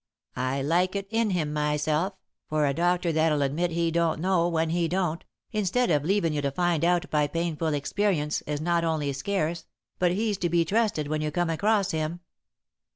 [0.35, 2.13] I like it in him myself,
[2.49, 6.41] for a doctor that'll admit he don't know, when he don't, instead of leavin' you
[6.41, 9.67] to find out by painful experience, is not only scarce,
[9.99, 12.21] but he's to be trusted when you come across him.